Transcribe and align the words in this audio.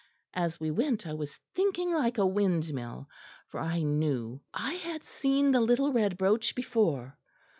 As 0.33 0.59
we 0.59 0.71
went 0.71 1.05
I 1.05 1.13
was 1.13 1.37
thinking 1.53 1.93
like 1.93 2.17
a 2.17 2.25
windmill; 2.25 3.07
for 3.45 3.59
I 3.59 3.83
knew 3.83 4.41
I 4.51 4.73
had 4.73 5.03
seen 5.03 5.51
the 5.51 5.61
little 5.61 5.93
red 5.93 6.17
brooch 6.17 6.55
before. 6.55 7.19